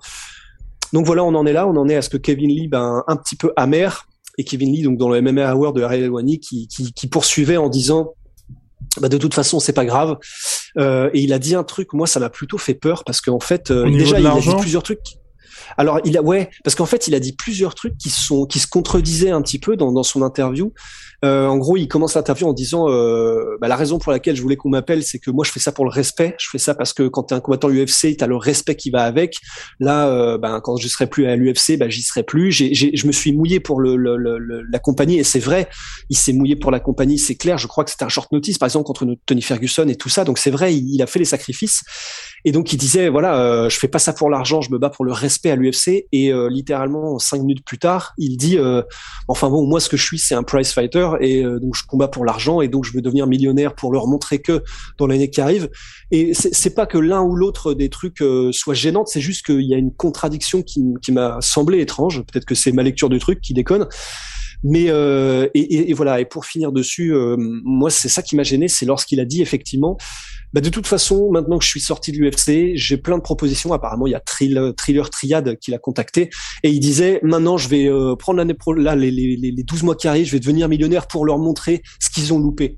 Donc 0.93 1.05
voilà, 1.05 1.23
on 1.25 1.35
en 1.35 1.45
est 1.45 1.53
là, 1.53 1.67
on 1.67 1.75
en 1.75 1.89
est 1.89 1.95
à 1.95 2.01
ce 2.01 2.09
que 2.09 2.17
Kevin 2.17 2.49
Lee, 2.49 2.69
ben 2.69 3.03
un 3.07 3.17
petit 3.17 3.35
peu 3.35 3.51
amer 3.57 4.07
et 4.37 4.43
Kevin 4.43 4.71
Lee 4.71 4.83
donc 4.83 4.97
dans 4.97 5.09
le 5.09 5.21
MMA 5.21 5.55
Hour 5.55 5.73
de 5.73 5.81
Ariel 5.81 6.05
Helwani 6.05 6.39
qui, 6.39 6.67
qui, 6.67 6.93
qui 6.93 7.07
poursuivait 7.07 7.57
en 7.57 7.69
disant 7.69 8.13
bah, 9.01 9.09
de 9.09 9.17
toute 9.17 9.33
façon 9.33 9.59
c'est 9.59 9.73
pas 9.73 9.85
grave 9.85 10.17
et 11.13 11.19
il 11.19 11.33
a 11.33 11.39
dit 11.39 11.55
un 11.55 11.63
truc 11.63 11.93
moi 11.93 12.07
ça 12.07 12.19
m'a 12.19 12.29
plutôt 12.29 12.57
fait 12.57 12.73
peur 12.73 13.03
parce 13.03 13.21
qu'en 13.21 13.39
fait 13.39 13.71
euh, 13.71 13.89
déjà 13.89 14.19
il 14.19 14.27
a 14.27 14.39
dit 14.39 14.55
plusieurs 14.59 14.83
trucs 14.83 14.99
alors 15.77 15.99
il 16.05 16.17
a 16.17 16.21
ouais 16.21 16.49
parce 16.63 16.75
qu'en 16.75 16.85
fait 16.85 17.07
il 17.07 17.15
a 17.15 17.19
dit 17.19 17.33
plusieurs 17.33 17.75
trucs 17.75 17.97
qui 17.97 18.09
sont 18.09 18.45
qui 18.45 18.59
se 18.59 18.67
contredisaient 18.67 19.31
un 19.31 19.41
petit 19.41 19.59
peu 19.59 19.75
dans, 19.75 19.91
dans 19.91 20.03
son 20.03 20.21
interview. 20.21 20.73
Euh, 21.25 21.47
en 21.47 21.57
gros 21.57 21.77
il 21.77 21.87
commence 21.87 22.13
l'interview 22.13 22.47
en 22.47 22.53
disant 22.53 22.89
euh, 22.89 23.57
bah, 23.59 23.67
la 23.67 23.75
raison 23.75 23.97
pour 23.97 24.11
laquelle 24.11 24.35
je 24.35 24.41
voulais 24.41 24.55
qu'on 24.55 24.69
m'appelle 24.69 25.03
c'est 25.03 25.17
que 25.17 25.31
moi 25.31 25.43
je 25.45 25.51
fais 25.51 25.59
ça 25.59 25.71
pour 25.71 25.85
le 25.85 25.91
respect. 25.91 26.35
Je 26.39 26.47
fais 26.49 26.59
ça 26.59 26.75
parce 26.75 26.93
que 26.93 27.07
quand 27.07 27.23
tu 27.23 27.33
es 27.33 27.37
un 27.37 27.39
combattant 27.39 27.69
UFC 27.69 28.15
tu 28.17 28.23
as 28.23 28.27
le 28.27 28.37
respect 28.37 28.75
qui 28.75 28.91
va 28.91 29.03
avec. 29.03 29.37
Là 29.79 30.09
euh, 30.09 30.37
ben, 30.37 30.61
quand 30.61 30.77
je 30.77 30.87
serai 30.87 31.07
plus 31.07 31.25
à 31.25 31.35
l'UFC 31.35 31.77
ben, 31.77 31.89
j'y 31.89 32.03
serai 32.03 32.23
plus. 32.23 32.51
Je 32.51 33.07
me 33.07 33.11
suis 33.11 33.33
mouillé 33.33 33.59
pour 33.59 33.79
le, 33.79 33.95
le, 33.95 34.17
le, 34.17 34.37
la 34.61 34.79
compagnie 34.79 35.17
et 35.17 35.23
c'est 35.23 35.39
vrai. 35.39 35.69
Il 36.09 36.17
s'est 36.17 36.33
mouillé 36.33 36.55
pour 36.55 36.71
la 36.71 36.79
compagnie 36.79 37.17
c'est 37.17 37.35
clair. 37.35 37.57
Je 37.57 37.67
crois 37.67 37.83
que 37.83 37.91
c'était 37.91 38.05
un 38.05 38.09
short 38.09 38.31
notice 38.31 38.57
par 38.57 38.67
exemple 38.67 38.85
contre 38.85 39.05
Tony 39.25 39.41
Ferguson 39.41 39.87
et 39.87 39.95
tout 39.95 40.09
ça. 40.09 40.23
Donc 40.23 40.37
c'est 40.37 40.51
vrai 40.51 40.75
il, 40.75 41.01
a 41.01 41.07
fait 41.07 41.19
les 41.19 41.25
sacrifices. 41.25 41.83
Et 42.45 42.51
donc 42.51 42.73
il 42.73 42.77
disait 42.77 43.09
voilà, 43.09 43.39
euh, 43.41 43.69
je 43.69 43.77
fais 43.77 43.87
pas 43.87 43.99
ça 43.99 44.13
pour 44.13 44.29
l'argent, 44.29 44.61
je 44.61 44.71
me 44.71 44.77
bats 44.77 44.89
pour 44.89 45.05
le 45.05 45.11
respect 45.11 45.49
l'UFC. 45.57 46.07
Et 46.11 46.31
euh, 46.31 46.49
littéralement 46.49 47.19
cinq 47.19 47.41
minutes 47.41 47.65
plus 47.65 47.77
tard, 47.77 48.13
il 48.17 48.37
dit 48.37 48.57
euh, 48.57 48.81
enfin 49.27 49.49
bon, 49.49 49.65
moi 49.65 49.79
ce 49.79 49.89
que 49.89 49.97
je 49.97 50.03
suis, 50.03 50.19
c'est 50.19 50.35
un 50.35 50.43
prize 50.43 50.71
fighter 50.71 51.09
et 51.19 51.43
euh, 51.43 51.59
donc 51.59 51.75
je 51.75 51.83
combats 51.85 52.07
pour 52.07 52.25
l'argent 52.25 52.61
et 52.61 52.67
donc 52.67 52.85
je 52.85 52.93
veux 52.93 53.01
devenir 53.01 53.27
millionnaire 53.27 53.75
pour 53.75 53.91
leur 53.91 54.07
montrer 54.07 54.39
que 54.39 54.63
dans 54.97 55.07
l'année 55.07 55.29
qui 55.29 55.41
arrive. 55.41 55.69
Et 56.11 56.33
c'est 56.33 56.73
pas 56.73 56.85
que 56.85 56.97
l'un 56.97 57.21
ou 57.21 57.35
l'autre 57.35 57.73
des 57.73 57.89
trucs 57.89 58.21
euh, 58.21 58.51
soit 58.51 58.73
gênante, 58.73 59.07
c'est 59.09 59.21
juste 59.21 59.45
qu'il 59.45 59.61
y 59.61 59.73
a 59.73 59.77
une 59.77 59.93
contradiction 59.93 60.61
qui, 60.61 60.83
qui 61.01 61.11
m'a 61.11 61.39
semblé 61.41 61.79
étrange. 61.81 62.23
Peut-être 62.23 62.45
que 62.45 62.55
c'est 62.55 62.71
ma 62.71 62.83
lecture 62.83 63.09
du 63.09 63.19
truc 63.19 63.41
qui 63.41 63.53
déconne. 63.53 63.87
Mais 64.63 64.85
euh, 64.89 65.47
et, 65.53 65.59
et- 65.59 65.89
et 65.91 65.93
voilà. 65.93 66.19
Et 66.19 66.25
pour 66.25 66.45
finir 66.45 66.71
dessus, 66.71 67.13
euh, 67.13 67.35
moi 67.37 67.89
c'est 67.89 68.09
ça 68.09 68.21
qui 68.21 68.35
m'a 68.35 68.43
gêné, 68.43 68.67
c'est 68.67 68.85
lorsqu'il 68.85 69.19
a 69.19 69.25
dit 69.25 69.41
effectivement 69.41 69.97
bah 70.53 70.61
de 70.61 70.69
toute 70.69 70.87
façon, 70.87 71.29
maintenant 71.31 71.57
que 71.59 71.65
je 71.65 71.69
suis 71.69 71.81
sorti 71.81 72.13
de 72.13 72.17
l'UFC, 72.19 72.71
j'ai 72.75 72.95
plein 72.97 73.17
de 73.17 73.21
propositions. 73.21 73.73
Apparemment, 73.73 74.07
il 74.07 74.11
y 74.11 74.15
a 74.15 74.21
Thriller, 74.21 74.73
Thriller 74.75 75.09
Triad 75.09 75.57
qui 75.59 75.71
l'a 75.71 75.77
contacté 75.77 76.29
et 76.63 76.69
il 76.69 76.79
disait 76.79 77.19
maintenant 77.21 77.57
je 77.57 77.67
vais 77.67 77.87
euh, 77.89 78.15
prendre 78.15 78.37
l'année 78.37 78.53
pro 78.53 78.73
là 78.73 78.95
les, 78.95 79.11
les, 79.11 79.35
les 79.35 79.63
12 79.63 79.83
mois 79.83 79.95
qui 79.95 80.07
arrivent, 80.07 80.25
je 80.25 80.31
vais 80.31 80.39
devenir 80.39 80.69
millionnaire 80.69 81.07
pour 81.07 81.25
leur 81.25 81.37
montrer 81.37 81.83
ce 81.99 82.09
qu'ils 82.09 82.33
ont 82.33 82.39
loupé 82.39 82.77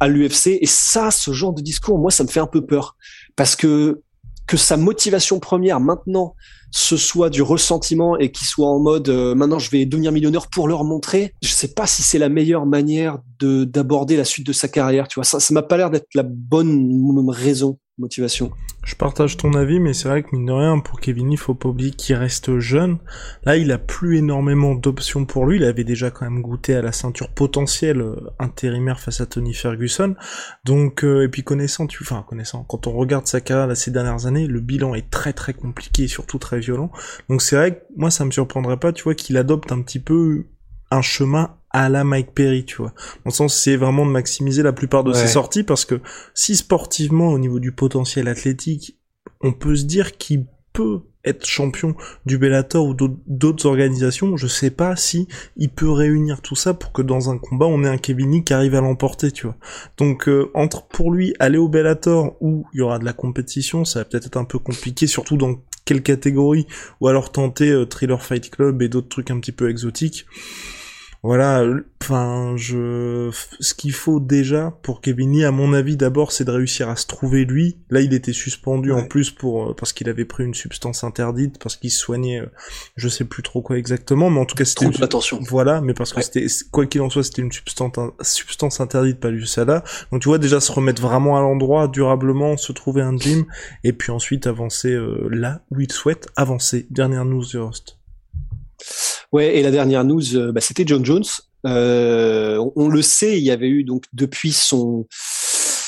à 0.00 0.08
l'UFC. 0.08 0.58
Et 0.60 0.66
ça, 0.66 1.10
ce 1.10 1.32
genre 1.32 1.52
de 1.52 1.62
discours, 1.62 1.98
moi, 1.98 2.10
ça 2.10 2.22
me 2.24 2.28
fait 2.28 2.40
un 2.40 2.46
peu 2.46 2.64
peur 2.64 2.96
parce 3.36 3.56
que 3.56 4.00
que 4.46 4.56
sa 4.58 4.76
motivation 4.76 5.40
première 5.40 5.80
maintenant 5.80 6.34
ce 6.76 6.96
soit 6.96 7.30
du 7.30 7.40
ressentiment 7.40 8.18
et 8.18 8.32
qu'il 8.32 8.48
soit 8.48 8.66
en 8.66 8.80
mode 8.80 9.08
euh, 9.08 9.36
maintenant 9.36 9.60
je 9.60 9.70
vais 9.70 9.86
devenir 9.86 10.10
millionnaire 10.10 10.48
pour 10.48 10.66
leur 10.66 10.82
montrer, 10.82 11.32
je 11.40 11.50
sais 11.50 11.72
pas 11.72 11.86
si 11.86 12.02
c'est 12.02 12.18
la 12.18 12.28
meilleure 12.28 12.66
manière 12.66 13.18
de 13.38 13.62
d'aborder 13.62 14.16
la 14.16 14.24
suite 14.24 14.46
de 14.46 14.52
sa 14.52 14.66
carrière. 14.66 15.06
Tu 15.06 15.14
vois, 15.14 15.24
ça, 15.24 15.38
ça 15.38 15.54
m'a 15.54 15.62
pas 15.62 15.76
l'air 15.76 15.90
d'être 15.90 16.08
la 16.14 16.24
bonne 16.24 17.30
raison 17.30 17.78
motivation. 17.98 18.50
Je 18.84 18.96
partage 18.96 19.36
ton 19.36 19.54
avis, 19.54 19.80
mais 19.80 19.94
c'est 19.94 20.08
vrai 20.08 20.22
que 20.22 20.28
mine 20.32 20.46
de 20.46 20.52
rien, 20.52 20.78
pour 20.80 21.00
Kevin, 21.00 21.32
il 21.32 21.38
faut 21.38 21.54
pas 21.54 21.68
oublier 21.68 21.90
qu'il 21.90 22.16
reste 22.16 22.58
jeune. 22.58 22.98
Là, 23.44 23.56
il 23.56 23.72
a 23.72 23.78
plus 23.78 24.18
énormément 24.18 24.74
d'options 24.74 25.24
pour 25.24 25.46
lui. 25.46 25.56
Il 25.56 25.64
avait 25.64 25.84
déjà 25.84 26.10
quand 26.10 26.28
même 26.28 26.42
goûté 26.42 26.74
à 26.74 26.82
la 26.82 26.92
ceinture 26.92 27.30
potentielle 27.30 28.00
euh, 28.00 28.16
intérimaire 28.38 29.00
face 29.00 29.20
à 29.20 29.26
Tony 29.26 29.54
Ferguson. 29.54 30.16
Donc, 30.64 31.04
euh, 31.04 31.24
et 31.24 31.28
puis 31.28 31.44
connaissant, 31.44 31.86
tu, 31.86 32.02
enfin 32.02 32.24
connaissant, 32.28 32.64
quand 32.64 32.86
on 32.86 32.92
regarde 32.92 33.26
sa 33.26 33.40
carrière 33.40 33.66
là, 33.66 33.74
ces 33.74 33.90
dernières 33.90 34.26
années, 34.26 34.46
le 34.46 34.60
bilan 34.60 34.94
est 34.94 35.10
très 35.10 35.32
très 35.32 35.54
compliqué 35.54 36.08
surtout 36.08 36.38
très 36.38 36.60
violent. 36.64 36.90
Donc 37.28 37.42
c'est 37.42 37.56
vrai 37.56 37.76
que 37.76 37.82
moi, 37.96 38.10
ça 38.10 38.24
me 38.24 38.30
surprendrait 38.30 38.78
pas, 38.78 38.92
tu 38.92 39.04
vois, 39.04 39.14
qu'il 39.14 39.36
adopte 39.36 39.72
un 39.72 39.82
petit 39.82 40.00
peu 40.00 40.44
un 40.90 41.02
chemin 41.02 41.56
à 41.70 41.88
la 41.88 42.04
Mike 42.04 42.34
Perry, 42.34 42.64
tu 42.64 42.76
vois. 42.76 42.92
Dans 43.24 43.30
le 43.30 43.32
sens, 43.32 43.56
c'est 43.56 43.76
vraiment 43.76 44.06
de 44.06 44.10
maximiser 44.10 44.62
la 44.62 44.72
plupart 44.72 45.02
de 45.02 45.12
ses 45.12 45.26
sorties 45.26 45.64
parce 45.64 45.84
que 45.84 46.00
si 46.32 46.56
sportivement, 46.56 47.28
au 47.28 47.38
niveau 47.38 47.58
du 47.58 47.72
potentiel 47.72 48.28
athlétique, 48.28 48.98
on 49.40 49.52
peut 49.52 49.74
se 49.74 49.84
dire 49.84 50.16
qu'il 50.16 50.46
peut 50.72 51.02
être 51.24 51.46
champion 51.46 51.94
du 52.26 52.38
Bellator 52.38 52.84
ou 52.84 52.94
d'autres 52.94 53.66
organisations, 53.66 54.36
je 54.36 54.46
sais 54.46 54.70
pas 54.70 54.94
si 54.94 55.26
il 55.56 55.70
peut 55.70 55.90
réunir 55.90 56.42
tout 56.42 56.56
ça 56.56 56.74
pour 56.74 56.92
que 56.92 57.02
dans 57.02 57.30
un 57.30 57.38
combat 57.38 57.66
on 57.66 57.82
ait 57.82 57.88
un 57.88 57.96
Kevin 57.96 58.44
qui 58.44 58.52
arrive 58.52 58.74
à 58.74 58.80
l'emporter, 58.80 59.32
tu 59.32 59.46
vois. 59.46 59.56
Donc 59.96 60.28
euh, 60.28 60.50
entre 60.54 60.86
pour 60.86 61.10
lui 61.12 61.34
aller 61.38 61.58
au 61.58 61.68
Bellator 61.68 62.36
où 62.40 62.66
il 62.74 62.78
y 62.78 62.80
aura 62.82 62.98
de 62.98 63.04
la 63.04 63.12
compétition, 63.12 63.84
ça 63.84 64.00
va 64.00 64.04
peut-être 64.04 64.26
être 64.26 64.36
un 64.36 64.44
peu 64.44 64.58
compliqué, 64.58 65.06
surtout 65.06 65.36
dans 65.36 65.56
quelle 65.84 66.02
catégorie, 66.02 66.66
ou 67.00 67.08
alors 67.08 67.32
tenter 67.32 67.70
euh, 67.70 67.84
Thriller 67.84 68.22
Fight 68.22 68.50
Club 68.50 68.82
et 68.82 68.88
d'autres 68.88 69.08
trucs 69.08 69.30
un 69.30 69.38
petit 69.40 69.52
peu 69.52 69.68
exotiques 69.68 70.26
voilà, 71.24 71.64
enfin, 72.02 72.52
je, 72.56 73.30
ce 73.58 73.72
qu'il 73.72 73.92
faut 73.92 74.20
déjà 74.20 74.78
pour 74.82 75.00
Kevin 75.00 75.32
Lee, 75.32 75.44
à 75.44 75.50
mon 75.50 75.72
avis, 75.72 75.96
d'abord, 75.96 76.32
c'est 76.32 76.44
de 76.44 76.50
réussir 76.50 76.90
à 76.90 76.96
se 76.96 77.06
trouver 77.06 77.46
lui. 77.46 77.78
Là, 77.88 78.02
il 78.02 78.12
était 78.12 78.34
suspendu 78.34 78.92
en 78.92 79.06
plus 79.06 79.30
pour 79.30 79.70
euh, 79.70 79.74
parce 79.74 79.94
qu'il 79.94 80.10
avait 80.10 80.26
pris 80.26 80.44
une 80.44 80.52
substance 80.52 81.02
interdite, 81.02 81.58
parce 81.58 81.76
qu'il 81.76 81.90
soignait, 81.90 82.40
euh, 82.40 82.52
je 82.96 83.08
sais 83.08 83.24
plus 83.24 83.42
trop 83.42 83.62
quoi 83.62 83.78
exactement, 83.78 84.28
mais 84.28 84.38
en 84.38 84.44
tout 84.44 84.54
cas, 84.54 84.66
c'était 84.66 84.84
une... 84.84 85.02
attention. 85.02 85.40
Voilà, 85.48 85.80
mais 85.80 85.94
parce 85.94 86.12
que 86.12 86.20
c'était 86.20 86.46
quoi 86.70 86.84
qu'il 86.84 87.00
en 87.00 87.08
soit, 87.08 87.24
c'était 87.24 87.40
une 87.40 87.52
substance 87.52 87.96
substance 88.20 88.80
interdite 88.80 89.18
pas 89.18 89.30
du 89.30 89.46
SADA. 89.46 89.82
Donc 90.12 90.20
tu 90.20 90.28
vois 90.28 90.38
déjà 90.38 90.60
se 90.60 90.70
remettre 90.72 91.00
vraiment 91.00 91.38
à 91.38 91.40
l'endroit 91.40 91.88
durablement, 91.88 92.58
se 92.58 92.72
trouver 92.72 93.00
un 93.00 93.16
gym 93.16 93.46
et 93.82 93.94
puis 93.94 94.12
ensuite 94.12 94.46
avancer 94.46 94.90
euh, 94.90 95.26
là 95.30 95.62
où 95.70 95.80
il 95.80 95.90
souhaite 95.90 96.28
avancer. 96.36 96.86
Dernière 96.90 97.24
news 97.24 97.46
du 97.46 97.56
host. 97.56 97.96
Ouais, 99.34 99.56
et 99.56 99.62
la 99.64 99.72
dernière 99.72 100.04
news, 100.04 100.36
euh, 100.36 100.52
bah, 100.52 100.60
c'était 100.60 100.84
John 100.86 101.04
Jones. 101.04 101.24
Euh, 101.66 102.64
on, 102.76 102.86
le 102.86 103.02
sait, 103.02 103.36
il 103.36 103.42
y 103.42 103.50
avait 103.50 103.66
eu 103.66 103.82
donc 103.82 104.04
depuis 104.12 104.52
son 104.52 105.06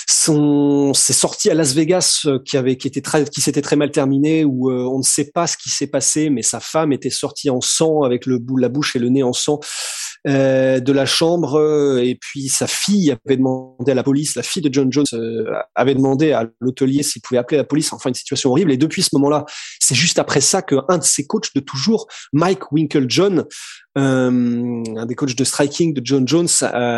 son 0.08 0.92
ses 0.94 1.12
sorties 1.12 1.50
à 1.50 1.54
Las 1.54 1.72
Vegas 1.72 2.22
euh, 2.26 2.40
qui 2.44 2.56
avait 2.56 2.76
qui 2.76 2.88
était 2.88 3.02
très 3.02 3.24
qui 3.24 3.40
s'était 3.40 3.62
très 3.62 3.76
mal 3.76 3.92
terminé 3.92 4.44
où 4.44 4.72
on 4.72 4.98
ne 4.98 5.04
sait 5.04 5.30
pas 5.30 5.46
ce 5.46 5.56
qui 5.56 5.70
s'est 5.70 5.86
passé, 5.86 6.28
mais 6.28 6.42
sa 6.42 6.58
femme 6.58 6.92
était 6.92 7.08
sortie 7.08 7.48
en 7.48 7.60
sang 7.60 8.02
avec 8.02 8.26
le 8.26 8.40
bout 8.40 8.56
la 8.56 8.68
bouche 8.68 8.96
et 8.96 8.98
le 8.98 9.10
nez 9.10 9.22
en 9.22 9.32
sang 9.32 9.60
euh, 10.26 10.80
de 10.80 10.92
la 10.92 11.06
chambre 11.06 11.54
euh, 11.54 12.02
et 12.02 12.16
puis 12.16 12.48
sa 12.48 12.66
fille 12.66 13.14
avait 13.24 13.36
demandé 13.36 13.92
à 13.92 13.94
la 13.94 14.02
police, 14.02 14.34
la 14.34 14.42
fille 14.42 14.60
de 14.60 14.74
John 14.74 14.90
Jones 14.90 15.04
euh, 15.12 15.44
avait 15.76 15.94
demandé 15.94 16.32
à 16.32 16.48
l'hôtelier 16.60 17.04
s'il 17.04 17.22
pouvait 17.22 17.38
appeler 17.38 17.58
la 17.58 17.64
police. 17.64 17.92
Enfin, 17.92 18.10
une 18.10 18.14
situation 18.16 18.50
horrible. 18.50 18.72
Et 18.72 18.76
depuis 18.76 19.02
ce 19.02 19.10
moment-là, 19.12 19.44
c'est 19.78 19.94
juste 19.94 20.18
après 20.18 20.40
ça 20.40 20.62
que 20.62 20.74
un 20.88 20.98
de 20.98 21.04
ses 21.04 21.28
coachs 21.28 21.54
de 21.54 21.60
toujours, 21.60 22.08
Mike 22.32 22.72
Winklejohn, 22.72 23.44
un 23.94 25.06
des 25.06 25.14
coachs 25.14 25.36
de 25.36 25.44
striking 25.44 25.94
de 25.94 26.04
John 26.04 26.26
Jones, 26.26 26.48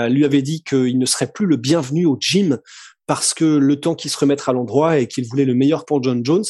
lui 0.08 0.24
avait 0.24 0.42
dit 0.42 0.62
qu'il 0.62 0.98
ne 0.98 1.06
serait 1.06 1.30
plus 1.30 1.46
le 1.46 1.56
bienvenu 1.56 2.06
au 2.06 2.16
gym 2.18 2.58
parce 3.06 3.34
que 3.34 3.44
le 3.44 3.78
temps 3.78 3.94
qu'il 3.94 4.10
se 4.10 4.16
remettre 4.16 4.48
à 4.48 4.54
l'endroit 4.54 4.98
et 4.98 5.06
qu'il 5.06 5.26
voulait 5.26 5.44
le 5.44 5.54
meilleur 5.54 5.84
pour 5.84 6.02
John 6.02 6.24
Jones. 6.24 6.44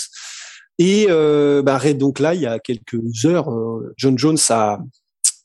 Et 0.78 1.06
euh, 1.10 1.60
bah, 1.62 1.80
donc 1.94 2.20
là, 2.20 2.34
il 2.34 2.42
y 2.42 2.46
a 2.46 2.60
quelques 2.60 3.24
heures, 3.24 3.50
John 3.96 4.16
Jones 4.16 4.38
a, 4.50 4.78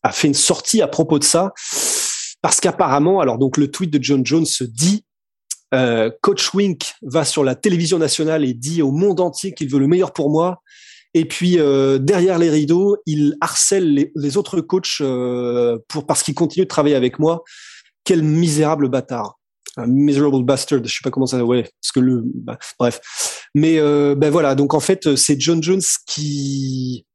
a 0.03 0.12
fait 0.12 0.27
une 0.27 0.33
sortie 0.33 0.81
à 0.81 0.88
propos 0.88 1.17
de 1.17 1.24
ça 1.24 1.53
parce 2.43 2.60
qu'apparemment, 2.60 3.22
alors 3.22 3.38
donc 3.38 3.57
le 3.57 3.72
tweet 3.72 3.89
de 3.89 4.03
John 4.03 4.25
Jones 4.25 4.45
dit 4.62 5.05
euh, 5.74 6.12
Coach 6.22 6.53
Wink 6.53 6.93
va 7.01 7.25
sur 7.25 7.43
la 7.43 7.55
télévision 7.55 7.98
nationale 7.98 8.43
et 8.45 8.53
dit 8.53 8.81
au 8.81 8.91
monde 8.91 9.22
entier 9.22 9.53
qu'il 9.53 9.69
veut 9.69 9.79
le 9.79 9.88
meilleur 9.88 10.12
pour 10.13 10.29
moi. 10.29 10.62
Et 11.15 11.25
puis 11.25 11.57
euh, 11.57 12.00
derrière 12.00 12.38
les 12.38 12.50
rideaux, 12.50 12.98
il 13.05 13.38
harcèle 13.39 14.12
les, 14.13 14.38
autres 14.38 14.60
coachs 14.62 15.00
euh, 15.01 15.79
pour 15.88 16.05
parce 16.05 16.22
qu'ils 16.22 16.36
continuent 16.36 16.65
de 16.65 16.67
travailler 16.67 16.95
avec 16.95 17.17
moi. 17.17 17.43
Quel 18.03 18.24
misérable 18.24 18.89
bâtard, 18.89 19.39
un 19.77 19.88
miserable 19.88 20.43
bastard. 20.43 20.83
Je 20.83 20.93
sais 20.93 21.00
pas 21.01 21.12
comment 21.12 21.25
ça. 21.25 21.45
Ouais, 21.45 21.63
parce 21.63 21.91
que 21.93 22.01
le. 22.01 22.24
Bah, 22.25 22.60
bref. 22.77 23.00
Mais 23.55 23.79
ben 23.79 24.29
voilà. 24.29 24.55
Donc 24.55 24.74
en 24.74 24.81
fait, 24.81 25.15
c'est 25.15 25.39
John 25.39 25.63
Jones 25.63 25.81
qui 26.05 27.05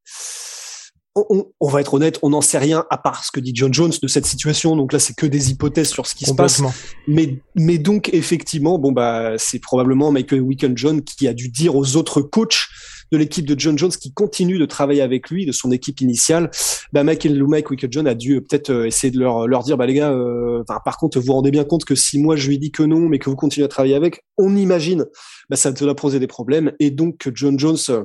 on, 1.30 1.68
va 1.68 1.80
être 1.80 1.94
honnête, 1.94 2.18
on 2.22 2.30
n'en 2.30 2.40
sait 2.40 2.58
rien 2.58 2.84
à 2.90 2.98
part 2.98 3.24
ce 3.24 3.30
que 3.32 3.40
dit 3.40 3.52
John 3.54 3.72
Jones 3.72 3.92
de 4.00 4.08
cette 4.08 4.26
situation. 4.26 4.76
Donc 4.76 4.92
là, 4.92 4.98
c'est 4.98 5.14
que 5.14 5.26
des 5.26 5.50
hypothèses 5.50 5.88
sur 5.88 6.06
ce 6.06 6.14
qui 6.14 6.24
se 6.24 6.32
passe. 6.32 6.62
Mais, 7.06 7.38
mais 7.54 7.78
donc 7.78 8.10
effectivement, 8.12 8.78
bon 8.78 8.92
bah, 8.92 9.34
c'est 9.38 9.60
probablement 9.60 10.10
Michael 10.12 10.42
John 10.74 11.02
qui 11.02 11.28
a 11.28 11.34
dû 11.34 11.48
dire 11.48 11.76
aux 11.76 11.96
autres 11.96 12.20
coachs 12.20 12.68
de 13.10 13.16
l'équipe 13.16 13.46
de 13.46 13.58
John 13.58 13.78
Jones 13.78 13.90
qui 13.90 14.12
continue 14.12 14.58
de 14.58 14.66
travailler 14.66 15.02
avec 15.02 15.30
lui, 15.30 15.46
de 15.46 15.52
son 15.52 15.70
équipe 15.70 16.00
initiale, 16.00 16.50
bah 16.92 17.04
Michael 17.04 17.42
Mike 17.42 17.90
John 17.90 18.06
a 18.06 18.14
dû 18.14 18.40
peut-être 18.40 18.70
euh, 18.70 18.86
essayer 18.86 19.10
de 19.10 19.18
leur, 19.18 19.46
leur 19.46 19.62
dire, 19.62 19.76
bah 19.76 19.86
les 19.86 19.94
gars, 19.94 20.12
euh, 20.12 20.62
par 20.84 20.96
contre, 20.98 21.18
vous 21.18 21.26
vous 21.26 21.32
rendez 21.32 21.50
bien 21.50 21.64
compte 21.64 21.84
que 21.84 21.94
si 21.94 22.20
moi 22.20 22.36
je 22.36 22.48
lui 22.48 22.58
dis 22.58 22.70
que 22.70 22.82
non, 22.82 23.08
mais 23.08 23.18
que 23.18 23.30
vous 23.30 23.36
continuez 23.36 23.64
à 23.64 23.68
travailler 23.68 23.94
avec, 23.94 24.24
on 24.36 24.56
imagine, 24.56 25.06
bah 25.48 25.56
ça 25.56 25.70
va 25.70 25.94
poser 25.94 26.18
des 26.18 26.26
problèmes. 26.26 26.72
Et 26.80 26.90
donc 26.90 27.30
John 27.34 27.58
Jones 27.58 27.76
euh, 27.88 28.04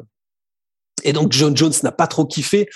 et 1.03 1.13
donc 1.13 1.31
John 1.31 1.55
Jones 1.55 1.73
n'a 1.83 1.91
pas 1.91 2.07
trop 2.07 2.25
kiffé. 2.25 2.67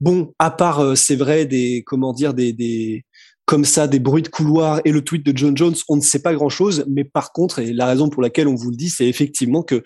Bon, 0.00 0.32
à 0.38 0.50
part 0.50 0.80
euh, 0.80 0.94
c'est 0.94 1.16
vrai 1.16 1.46
des 1.46 1.84
comment 1.86 2.12
dire 2.12 2.34
des, 2.34 2.52
des 2.52 3.04
comme 3.44 3.64
ça 3.64 3.86
des 3.86 3.98
bruits 3.98 4.22
de 4.22 4.28
couloir 4.28 4.80
et 4.84 4.92
le 4.92 5.02
tweet 5.02 5.24
de 5.24 5.36
John 5.36 5.56
Jones, 5.56 5.74
on 5.88 5.96
ne 5.96 6.00
sait 6.00 6.22
pas 6.22 6.34
grand 6.34 6.48
chose. 6.48 6.84
Mais 6.88 7.04
par 7.04 7.32
contre, 7.32 7.58
et 7.58 7.72
la 7.72 7.86
raison 7.86 8.08
pour 8.08 8.22
laquelle 8.22 8.48
on 8.48 8.54
vous 8.54 8.70
le 8.70 8.76
dit, 8.76 8.88
c'est 8.88 9.06
effectivement 9.06 9.62
que 9.62 9.82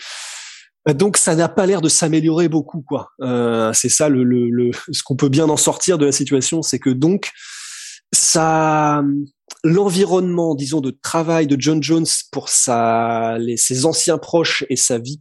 bah, 0.85 0.95
donc 0.95 1.17
ça 1.17 1.35
n'a 1.35 1.49
pas 1.49 1.67
l'air 1.67 1.81
de 1.81 1.89
s'améliorer 1.89 2.49
beaucoup 2.49 2.83
quoi. 2.83 3.09
Euh, 3.21 3.73
c'est 3.73 3.89
ça 3.89 4.09
le, 4.09 4.25
le, 4.25 4.49
le 4.51 4.71
ce 4.93 5.03
qu'on 5.03 5.17
peut 5.17 5.29
bien 5.29 5.49
en 5.49 5.57
sortir 5.57 5.99
de 5.99 6.07
la 6.07 6.13
situation, 6.13 6.63
c'est 6.63 6.79
que 6.79 6.91
donc 6.91 7.31
ça 8.13 9.03
l'environnement 9.65 10.55
disons 10.55 10.81
de 10.81 10.91
travail 10.91 11.47
de 11.47 11.57
John 11.59 11.83
Jones 11.83 12.07
pour 12.31 12.49
sa 12.49 13.37
les, 13.39 13.57
ses 13.57 13.85
anciens 13.85 14.19
proches 14.19 14.65
et 14.71 14.77
sa 14.77 14.99
vie 14.99 15.21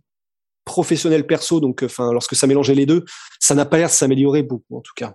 professionnel 0.65 1.25
perso, 1.25 1.59
donc 1.59 1.83
euh, 1.83 1.85
enfin 1.85 2.11
lorsque 2.11 2.35
ça 2.35 2.47
mélangeait 2.47 2.75
les 2.75 2.85
deux, 2.85 3.05
ça 3.39 3.55
n'a 3.55 3.65
pas 3.65 3.77
l'air 3.77 3.87
de 3.87 3.93
s'améliorer 3.93 4.43
beaucoup 4.43 4.77
en 4.77 4.81
tout 4.81 4.93
cas. 4.95 5.13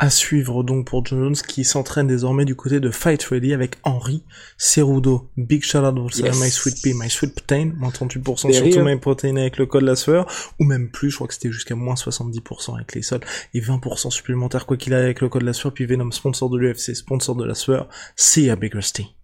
À 0.00 0.10
suivre 0.10 0.62
donc 0.62 0.86
pour 0.86 1.04
John 1.04 1.24
Jones 1.24 1.34
qui 1.34 1.64
s'entraîne 1.64 2.06
désormais 2.06 2.44
du 2.44 2.54
côté 2.54 2.78
de 2.78 2.90
Fight 2.90 3.22
Ready 3.24 3.52
avec 3.52 3.76
Henri 3.82 4.22
Cerudo. 4.56 5.28
Big 5.36 5.64
shout 5.64 5.78
out 5.78 5.96
pour 5.96 6.04
My 6.06 6.50
Sweet 6.50 6.82
Pea, 6.82 6.94
My 6.94 7.10
Sweet 7.10 7.34
Protein, 7.34 7.72
moins 7.76 7.90
38% 7.90 8.52
sur 8.52 8.70
tout 8.70 8.84
My 8.84 8.96
Protein 8.96 9.36
avec 9.36 9.56
le 9.58 9.66
code 9.66 9.82
la 9.82 9.96
sueur, 9.96 10.26
ou 10.60 10.64
même 10.64 10.90
plus, 10.90 11.10
je 11.10 11.16
crois 11.16 11.26
que 11.26 11.34
c'était 11.34 11.50
jusqu'à 11.50 11.74
moins 11.74 11.94
70% 11.94 12.76
avec 12.76 12.94
les 12.94 13.02
sols, 13.02 13.20
et 13.54 13.60
20% 13.60 14.10
supplémentaire 14.10 14.66
quoi 14.66 14.76
qu'il 14.76 14.94
aille 14.94 15.04
avec 15.04 15.20
le 15.20 15.28
code 15.28 15.42
la 15.42 15.52
sueur, 15.52 15.74
puis 15.74 15.84
Venom 15.84 16.12
sponsor 16.12 16.48
de 16.48 16.58
l'UFC, 16.58 16.94
sponsor 16.94 17.34
de 17.34 17.44
la 17.44 17.56
sueur, 17.56 17.88
see 18.14 18.44
ya 18.44 18.54
Big 18.54 18.74
Rusty. 18.74 19.16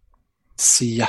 See 0.57 0.97
ya. 0.97 1.09